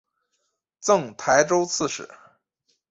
[0.79, 2.09] 赠台州刺史。